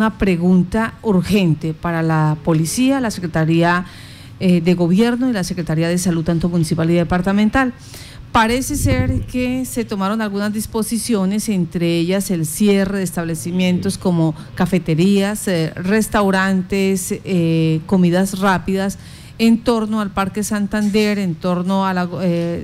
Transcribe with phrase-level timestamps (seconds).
[0.00, 3.84] una pregunta urgente para la policía, la Secretaría
[4.38, 7.72] eh, de Gobierno y la Secretaría de Salud, tanto municipal y departamental.
[8.30, 15.48] Parece ser que se tomaron algunas disposiciones, entre ellas el cierre de establecimientos como cafeterías,
[15.48, 19.00] eh, restaurantes, eh, comidas rápidas
[19.38, 22.08] en torno al Parque Santander, en torno a la,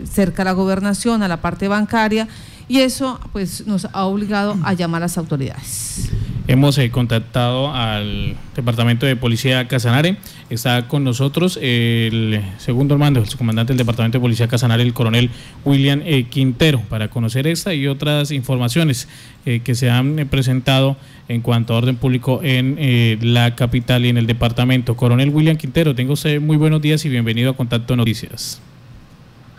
[0.09, 2.29] cerca a la gobernación, a la parte bancaria,
[2.69, 6.12] y eso pues nos ha obligado a llamar a las autoridades.
[6.47, 10.16] Hemos eh, contactado al Departamento de Policía Casanare.
[10.51, 15.30] Está con nosotros el segundo hermano, el comandante del Departamento de Policía Casanare, el coronel
[15.65, 19.09] William eh, Quintero, para conocer esta y otras informaciones
[19.47, 22.77] eh, que se han presentado en cuanto a orden público en
[23.23, 24.97] la capital y en el departamento.
[24.97, 28.61] Coronel William Quintero, tengo usted muy buenos días y bienvenido a Contacto Noticias.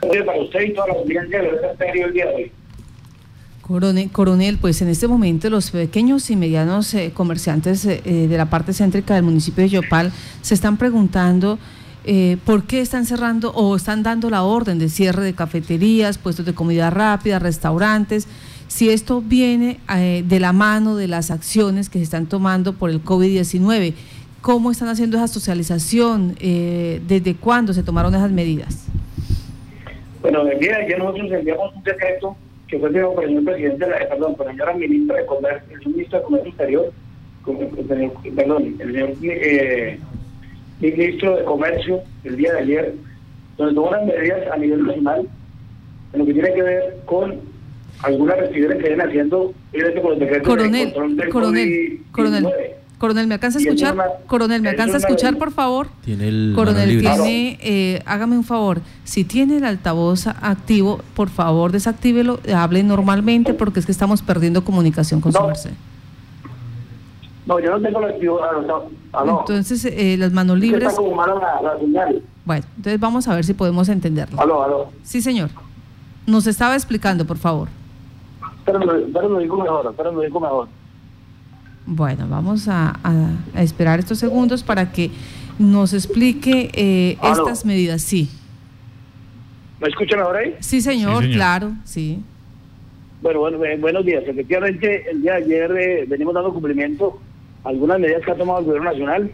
[0.01, 2.51] Para usted y toda la audiencia de el día de hoy.
[3.67, 8.45] Coronel, pues en este momento los pequeños y medianos eh, comerciantes eh, eh, de la
[8.45, 10.11] parte céntrica del municipio de Yopal
[10.41, 11.57] se están preguntando
[12.45, 16.53] por qué están cerrando o están dando la orden de cierre de cafeterías, puestos de
[16.53, 18.27] comida rápida, restaurantes,
[18.67, 19.79] si esto viene
[20.23, 23.95] de la mano de las acciones que se están tomando por el COVID-19.
[24.41, 26.35] ¿Cómo están haciendo esa socialización?
[26.35, 28.85] ¿Desde cuándo se tomaron esas medidas?
[30.21, 32.37] Bueno, de ayer nosotros enviamos un decreto
[32.67, 36.19] que fue el señor presidente, la, perdón, por el señor ministro de Comercio, el ministro
[36.19, 36.93] de Comercio Exterior,
[38.35, 39.99] perdón, el señor eh,
[40.79, 42.93] ministro de Comercio el día de ayer,
[43.57, 45.27] donde tomó unas medidas a nivel nacional
[46.13, 47.39] en lo que tiene que ver con
[48.03, 49.53] algunas restricciones que vienen haciendo
[50.01, 52.47] con el decreto coronel, de control del coronel, coronel.
[52.97, 53.95] Coronel, ¿me alcanza a escuchar?
[54.27, 55.87] Coronel, ¿me alcanza a escuchar, por favor?
[56.03, 61.71] Tiene el Coronel, tiene, eh, hágame un favor, si tiene el altavoz activo, por favor
[61.71, 65.71] desactívelo, hable normalmente porque es que estamos perdiendo comunicación con su merced.
[67.45, 68.39] No, yo no tengo el activo.
[69.13, 70.89] Entonces, eh, las manos libres.
[70.89, 72.23] Está como mala la, señal.
[72.43, 74.39] Bueno, entonces vamos a ver si podemos entenderlo.
[74.41, 74.89] Aló, aló.
[75.03, 75.49] Sí, señor.
[76.25, 77.67] Nos estaba explicando, por favor.
[78.65, 80.67] Pero me digo mejor, pero digo mejor.
[81.85, 82.99] Bueno, vamos a,
[83.55, 85.11] esperar estos segundos para que
[85.59, 88.01] nos explique eh, estas medidas.
[88.01, 88.29] Sí.
[89.79, 90.55] ¿Me escuchan ahora ahí?
[90.59, 92.19] Sí señor, claro, sí.
[93.21, 94.23] Bueno, bueno, eh, buenos días.
[94.25, 97.19] Efectivamente, el día de ayer eh, venimos dando cumplimiento
[97.63, 99.31] a algunas medidas que ha tomado el Gobierno Nacional.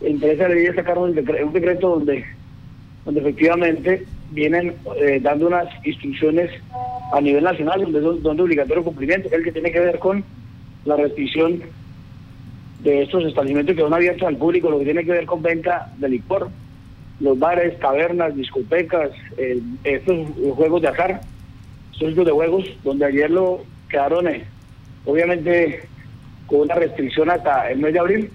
[0.00, 2.24] La empresa de sacaron un, un decreto donde,
[3.04, 4.74] donde efectivamente vienen
[5.22, 6.50] dando unas instrucciones
[7.12, 10.24] a nivel nacional donde es donde obligatorio cumplimiento, el que tiene que ver con
[10.86, 11.62] la restricción
[12.82, 15.92] de estos establecimientos que son abiertos al público, lo que tiene que ver con venta
[15.98, 16.48] de licor,
[17.20, 19.10] los bares, tabernas, discotecas,
[19.84, 21.20] estos juegos de azar,
[21.92, 24.44] estos de juegos, donde ayer lo quedaron, eh,
[25.04, 25.88] obviamente,
[26.46, 28.30] con una restricción hasta el mes de abril,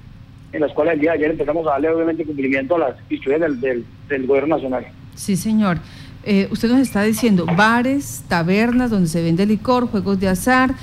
[0.52, 3.62] en las cuales el día de ayer empezamos a darle, obviamente, cumplimiento a las instrucciones
[3.62, 4.86] del, del gobierno nacional.
[5.16, 5.78] Sí, señor.
[6.24, 10.76] Eh, usted nos está diciendo bares, tabernas donde se vende licor, juegos de azar,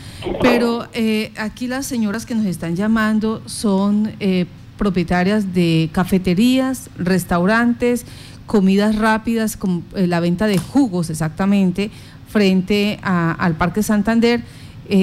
[0.43, 8.04] pero eh, aquí las señoras que nos están llamando son eh, propietarias de cafeterías, restaurantes,
[8.47, 11.91] comidas rápidas, con la venta de jugos exactamente,
[12.28, 14.41] frente al Parque Santander.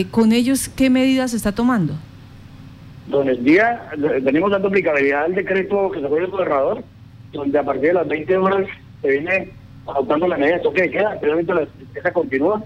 [0.09, 1.93] ¿Con ellos qué medidas se está tomando?
[3.07, 3.91] Don el día,
[4.23, 6.83] venimos dando aplicabilidad al decreto que se fue el gobernador,
[7.33, 8.65] donde a partir de las 20 horas
[9.03, 9.51] se viene
[9.87, 12.63] adoptando la medida de toque de queda, previamente la esa continúa,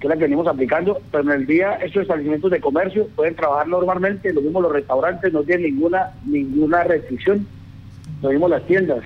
[0.00, 3.34] que es la que venimos aplicando, pero en el día estos establecimientos de comercio pueden
[3.34, 7.46] trabajar normalmente, lo mismo los restaurantes, no tienen ninguna ninguna restricción,
[8.22, 9.02] lo mismo las tiendas.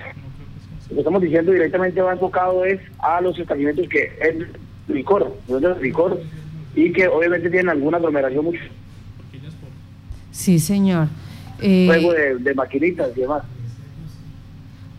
[0.89, 4.35] Lo que estamos diciendo directamente va enfocado es a los establecimientos que es
[4.93, 6.19] licor, es licor,
[6.75, 8.61] y que obviamente tienen alguna aglomeración mucho.
[10.31, 11.07] Sí, señor.
[11.61, 11.85] Eh...
[11.87, 13.43] Juego de, de maquinitas y demás.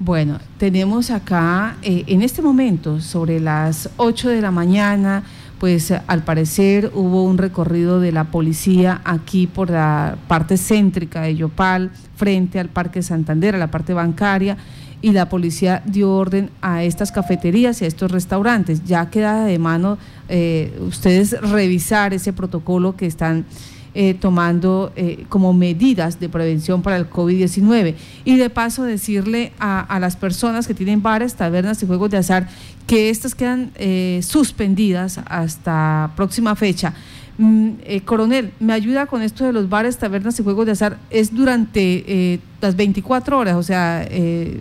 [0.05, 5.23] Bueno, tenemos acá eh, en este momento, sobre las 8 de la mañana,
[5.61, 11.37] pues al parecer hubo un recorrido de la policía aquí por la parte céntrica de
[11.37, 14.57] Yopal, frente al Parque Santander, a la parte bancaria,
[15.03, 18.83] y la policía dio orden a estas cafeterías y a estos restaurantes.
[18.83, 23.45] Ya queda de mano eh, ustedes revisar ese protocolo que están
[23.95, 27.95] eh, tomando eh, como medidas de prevención para el COVID-19.
[28.25, 32.49] Y de paso decirle a, las personas que tienen bares, tabernas y juegos de azar
[32.87, 36.95] que estas quedan eh, suspendidas hasta próxima fecha.
[37.37, 37.73] Mm,
[38.07, 40.97] coronel, ¿me ayuda con esto de los bares, tabernas y juegos de azar?
[41.11, 44.09] ¿Es durante las 24 horas, o sea,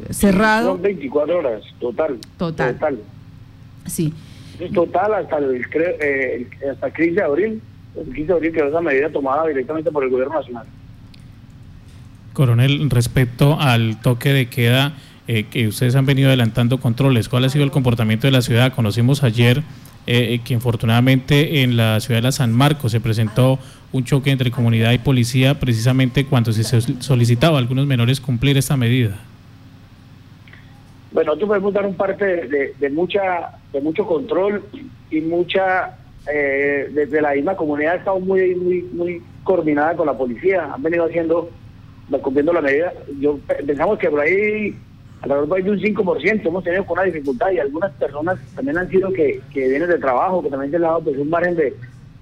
[0.09, 0.73] cerrado?
[0.73, 2.19] Son 24 horas, total.
[2.37, 2.73] Total.
[2.73, 2.99] Total.
[3.85, 4.13] Sí.
[4.73, 5.65] Total hasta el,
[6.69, 7.61] hasta el 15 de abril
[7.95, 10.65] el 15 de abril quedó esa medida tomada directamente por el gobierno nacional.
[12.33, 14.93] Coronel, respecto al toque de queda
[15.27, 18.73] eh, que ustedes han venido adelantando controles, ¿cuál ha sido el comportamiento de la ciudad?
[18.73, 19.63] Conocimos ayer
[20.07, 23.59] eh, que infortunadamente en la ciudad de la San Marcos se presentó
[23.91, 26.63] un choque entre comunidad y policía precisamente cuando se
[27.01, 29.19] solicitaba a algunos menores cumplir esta medida.
[31.11, 32.25] Bueno, nosotros podemos dar un parte
[32.79, 34.63] de, mucha de mucho control
[35.09, 35.97] y mucha
[36.27, 40.83] eh, desde la misma comunidad ha estado muy muy muy coordinada con la policía, han
[40.83, 41.49] venido haciendo
[42.21, 42.93] cumpliendo la medida.
[43.19, 44.75] Yo pensamos que por ahí
[45.21, 49.11] alrededor de un 5% hemos tenido con una dificultad y algunas personas también han sido
[49.13, 51.73] que, que vienen de trabajo, que también se les ha dado pues, un margen de,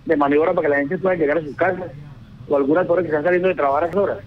[0.05, 1.91] de maniobra para que la gente pueda llegar a sus casas
[2.47, 4.17] o algunas personas que están saliendo de trabajar a esas horas.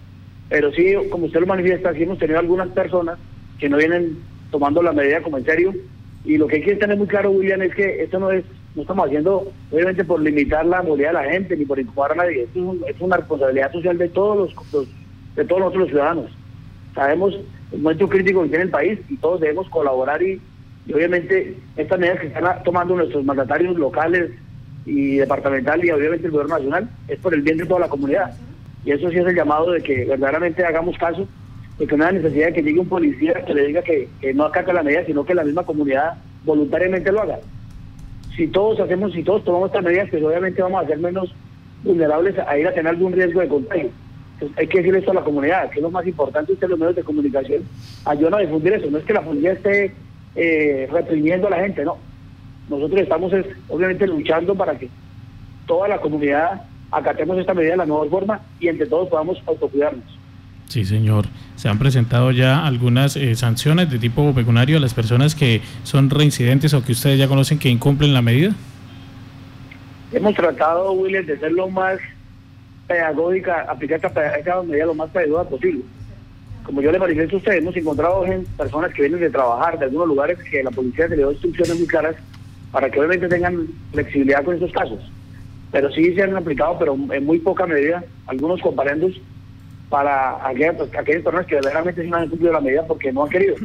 [0.49, 3.17] Pero sí, como usted lo manifiesta, sí hemos tenido algunas personas
[3.59, 4.17] que no vienen
[4.51, 5.73] tomando la medida como en serio
[6.25, 8.43] y lo que hay que tener muy claro, William, es que esto no es,
[8.75, 12.15] no estamos haciendo obviamente por limitar la movilidad de la gente ni por incomodar a
[12.15, 14.87] nadie, esto es, una responsabilidad social de todos los,
[15.35, 16.31] de todos nosotros los ciudadanos.
[16.95, 17.39] Sabemos
[17.71, 20.41] el momento crítico que tiene el país y todos debemos colaborar y,
[20.93, 24.31] obviamente estas medidas que están tomando nuestros mandatarios locales,
[24.85, 28.33] y departamental y obviamente el gobierno nacional es por el bien de toda la comunidad.
[28.85, 31.27] Y eso sí es el llamado de que verdaderamente hagamos caso,
[31.79, 34.45] de que no hay necesidad de que llegue un policía que le diga que, no
[34.45, 37.39] acata la medida, sino que la misma comunidad voluntariamente lo haga.
[38.35, 41.33] Si todos hacemos, si todos tomamos estas medidas, pues obviamente vamos a ser menos
[41.83, 43.89] vulnerables a ir a tener algún riesgo de contagio.
[44.33, 46.79] Entonces, hay que decir esto a la comunidad, que es lo más importante, usted los
[46.79, 47.63] medios de comunicación
[48.05, 48.89] ayudan a difundir eso.
[48.89, 49.93] No es que la policía esté
[50.35, 51.97] eh, reprimiendo a la gente, no
[52.69, 53.31] nosotros estamos
[53.67, 54.89] obviamente luchando para que
[55.67, 60.22] toda la comunidad acatemos esta medida de la nueva forma y entre todos podamos autocuidarnos.
[60.73, 61.25] Sí, señor.
[61.55, 66.09] ¿Se han presentado ya algunas eh, sanciones de tipo pecuniario a las personas que son
[66.09, 68.55] reincidentes o que ustedes ya conocen que incumplen la medida?
[70.11, 71.99] Hemos tratado, William, de ser lo más
[72.87, 75.83] pedagógica, aplicar esta, medida lo más pedagógica posible.
[76.63, 78.25] Como yo le manifiesto a ustedes, hemos encontrado
[78.57, 81.77] personas que vienen de trabajar de algunos lugares que la policía se le dio instrucciones
[81.77, 82.15] muy claras
[82.71, 84.99] para que obviamente tengan flexibilidad con estos casos.
[85.71, 89.21] Pero sí se han aplicado, pero en muy poca medida, algunos comparendos
[89.89, 93.55] para aquellas, personas que verdaderamente no han cumplido la medida porque no han querido.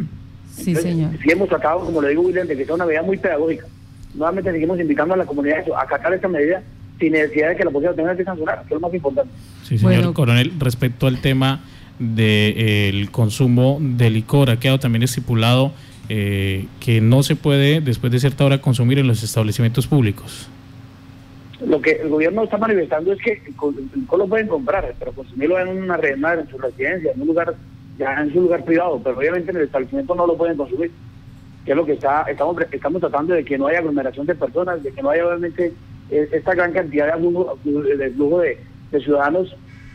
[0.54, 1.12] Sí, señor.
[1.22, 3.66] Sí hemos tratado, como le digo, William, de que sea una medida muy pedagógica.
[4.14, 6.62] Nuevamente seguimos invitando a la comunidad a acatar esta medida
[6.98, 9.32] sin necesidad de que la policía tenga que sancionar, que es lo más importante.
[9.62, 11.60] Sí, señor coronel, respecto al tema
[11.98, 15.72] del consumo de licor, ha quedado también estipulado
[16.08, 20.48] eh, que no se puede después de cierta hora consumir en los establecimientos públicos?
[21.66, 25.82] Lo que el gobierno está manifestando es que el lo pueden comprar, pero consumirlo en
[25.82, 27.55] una arena, en su residencia, en un lugar,
[27.99, 30.90] ya en su lugar privado, pero obviamente en el establecimiento no lo pueden consumir.
[31.64, 34.82] Que es lo que está, estamos, estamos tratando de que no haya aglomeración de personas,
[34.82, 35.72] de que no haya obviamente
[36.10, 39.54] eh, esta gran cantidad de flujo de, flujo de ciudadanos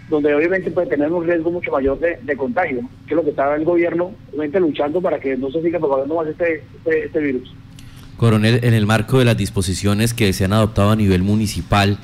[0.10, 3.56] donde obviamente puede tener un riesgo mucho mayor de, contagio, que es lo que está
[3.56, 7.54] el gobierno obviamente luchando para que no se siga propagando más este, este, este, virus.
[8.24, 11.98] Coronel, en el marco de las disposiciones que se han adoptado a nivel municipal,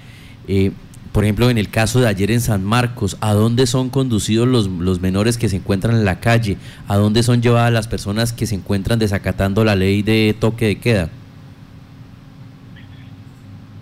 [0.50, 0.72] eh,
[1.14, 4.68] por ejemplo, en el caso de ayer en San Marcos, ¿a dónde son conducidos los,
[4.68, 6.58] los menores que se encuentran en la calle?
[6.90, 10.76] ¿A dónde son llevadas las personas que se encuentran desacatando la ley de toque de
[10.76, 11.10] queda?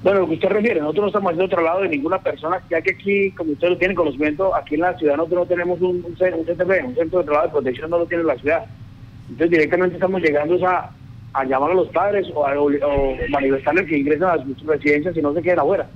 [0.03, 2.83] Bueno, lo que usted refiere, nosotros no estamos haciendo otro lado de ninguna persona, ya
[2.83, 6.05] que aquí, como usted lo tiene conocimiento, aquí en la ciudad nosotros no tenemos un,
[6.05, 8.63] un, CTP, un centro de trabajo de protección, no lo tiene la ciudad.
[9.27, 10.91] Entonces directamente estamos llegando a,
[11.37, 12.53] a llamar a los padres o, a,
[13.29, 15.87] manifestarles que ingresen a sus residencias y no se queden afuera.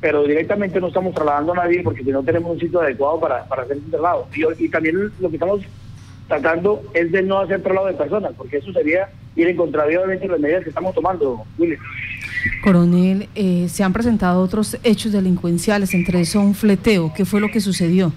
[0.00, 3.44] Pero directamente no estamos trasladando a nadie porque si no tenemos un sitio adecuado para,
[3.44, 4.26] para hacer traslado.
[4.34, 5.60] Y, y también lo que estamos
[6.26, 10.28] tratando es de no hacer traslado de personas, porque eso sería ir en contravía de
[10.28, 11.80] las medidas que estamos tomando, William.
[12.64, 17.12] Coronel, eh, se han presentado otros hechos delincuenciales, entre eso un fleteo.
[17.14, 18.12] ¿Qué fue lo que sucedió?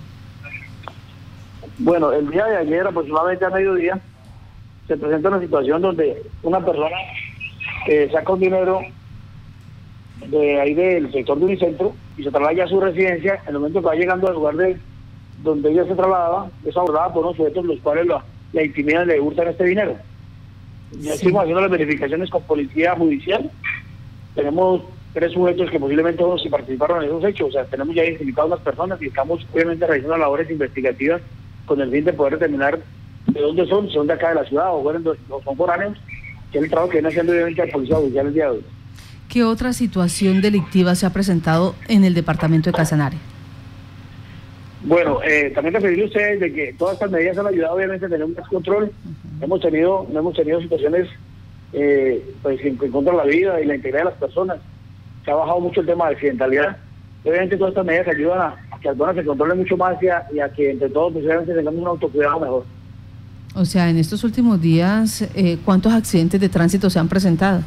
[1.77, 3.99] Bueno, el día de ayer, aproximadamente a mediodía,
[4.87, 6.95] se presenta una situación donde una persona
[7.85, 8.81] que saca un dinero
[10.27, 13.81] de ahí del sector de Unicentro y se traslada a su residencia, en el momento
[13.81, 14.77] que va llegando al lugar de
[15.43, 18.23] donde ella se trasladaba, es abordada por unos sujetos los cuales la,
[18.53, 19.95] la intimidan y le hurtan este dinero.
[20.99, 23.49] Ya estamos haciendo las verificaciones con policía judicial.
[24.35, 28.47] Tenemos tres sujetos que posiblemente todos participaron en esos hechos, o sea, tenemos ya identificado
[28.47, 31.21] unas personas y estamos obviamente realizando labores investigativas
[31.65, 32.79] con el fin de poder determinar
[33.33, 35.01] de dónde son, son de acá de la ciudad o, bueno,
[35.43, 35.97] son foráneos,
[36.51, 38.65] que es el trabajo que viene haciendo obviamente la Policía Judicial el día de hoy.
[39.29, 43.17] ¿Qué otra situación delictiva se ha presentado en el departamento de Casanare?
[44.83, 48.09] Bueno, eh, también referirle a ustedes de que todas estas medidas han ayudado obviamente a
[48.09, 48.91] tener un control.
[49.41, 51.09] Hemos tenido, no hemos tenido situaciones
[51.71, 54.57] eh, pues en contra de la vida y la integridad de las personas.
[55.25, 56.77] Se ha bajado mucho el tema de accidentalidad
[57.25, 60.49] Obviamente todas estas medidas ayudan a, que las zonas se controlen mucho más y a,
[60.49, 62.65] que entre todos posiblemente tengamos un autocuidado mejor.
[63.55, 67.61] O sea, en estos últimos días, eh, ¿cuántos accidentes de tránsito se han presentado?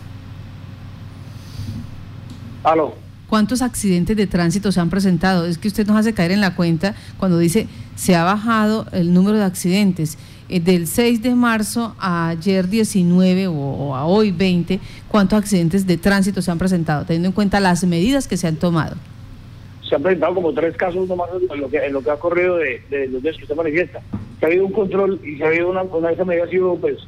[2.64, 2.95] ¿Aló?
[3.28, 5.47] ¿Cuántos accidentes de tránsito se han presentado?
[5.47, 9.12] Es que usted nos hace caer en la cuenta cuando dice se ha bajado el
[9.12, 10.19] número de accidentes.
[10.49, 14.78] Eh, del 6 de marzo a ayer 19 o, a hoy 20,
[15.09, 17.05] ¿cuántos accidentes de tránsito se han presentado?
[17.05, 18.97] Teniendo en cuenta las medidas que se han tomado.
[19.88, 22.57] Se han presentado como tres casos nomás en lo que, en lo que ha corrido
[22.57, 24.00] de, los días que usted manifiesta.
[24.46, 26.76] Ha habido un control y se ha habido una, una de esas medidas ha sido
[26.76, 26.98] pues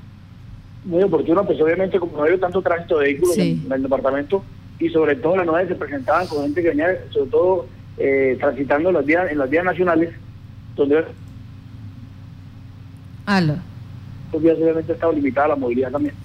[0.84, 4.42] muy oportuna, pues obviamente como no ha habido tanto tránsito de vehículos en, el departamento
[4.80, 7.66] y sobre todo las novedades se presentaban con gente que venía sobre todo
[7.96, 10.10] eh, transitando las vías, en las vías nacionales
[10.74, 11.04] donde
[14.42, 16.16] días obviamente estaba limitada la movilidad también.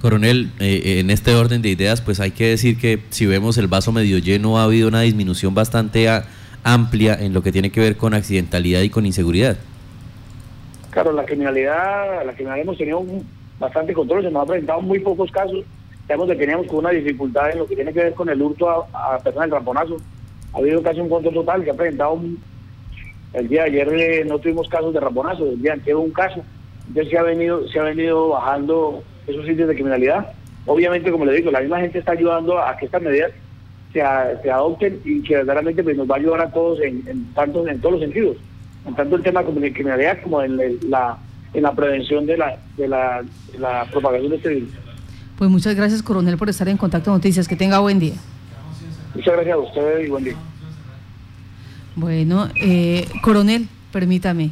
[0.00, 3.56] Coronel, eh, eh, en este orden de ideas, pues hay que decir que si vemos
[3.56, 6.08] el vaso medio lleno, ha habido una disminución bastante
[6.64, 9.58] amplia en lo que tiene que ver con accidentalidad y con inseguridad.
[10.94, 13.04] Claro, la criminalidad, la criminalidad hemos tenido
[13.58, 15.64] bastante control, se nos han presentado muy pocos casos,
[16.06, 18.86] sabemos que teníamos con una dificultad en lo que tiene que ver con el hurto
[18.92, 19.96] a, personas del ramponazo.
[20.52, 22.38] Ha habido casi un control total que ha presentado un,
[23.32, 26.12] el día de ayer eh, no tuvimos casos de raponazo, el día de hubo un
[26.12, 26.44] caso.
[26.86, 30.32] Entonces se ha venido, se ha venido bajando esos sitios de criminalidad.
[30.64, 33.32] Obviamente, como le digo, la misma gente está ayudando a que estas medidas
[33.92, 34.00] se,
[34.42, 37.80] se adopten y que verdaderamente pues, nos va a ayudar a todos en, tanto, en
[37.80, 38.36] todos los sentidos.
[38.86, 40.56] En tanto el tema de criminalidad como en
[40.90, 41.18] la,
[41.54, 43.22] en la prevención de la, de la,
[43.52, 44.70] de la propagación de este virus.
[45.38, 47.48] Pues muchas gracias, coronel, por estar en contacto con Noticias.
[47.48, 48.14] Que tenga buen día.
[49.14, 50.34] Muchas gracias a ustedes y buen día.
[51.96, 54.50] Bueno, eh, coronel, permítame.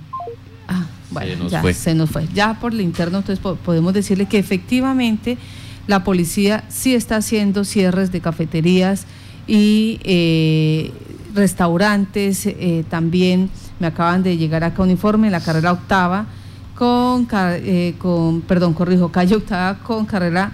[0.69, 2.27] Ah, bueno, ya se nos fue.
[2.33, 5.37] Ya por el interno, entonces podemos decirle que efectivamente
[5.87, 9.07] la policía sí está haciendo cierres de cafeterías
[9.47, 10.93] y eh,
[11.35, 12.47] restaurantes.
[12.47, 13.51] Eh, también
[13.83, 16.27] me acaban de llegar acá un informe en la carrera octava
[16.77, 17.27] con,
[17.99, 20.53] con perdón, corrijo, calle octava con carrera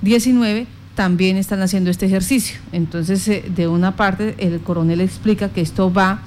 [0.00, 2.58] 19 también están haciendo este ejercicio.
[2.72, 6.20] Entonces, de una parte, el coronel explica que esto va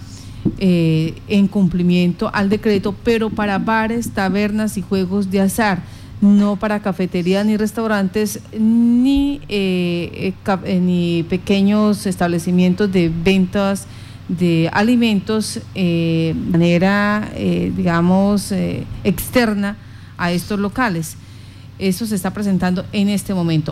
[0.59, 5.81] eh, en cumplimiento al decreto, pero para bares, tabernas y juegos de azar,
[6.21, 13.87] no para cafeterías ni restaurantes, ni, eh, eh, ni pequeños establecimientos de ventas
[14.27, 18.51] de alimentos de manera, digamos,
[19.03, 19.77] externa
[20.17, 21.15] a estos locales.
[21.79, 23.71] Eso se está presentando en este momento.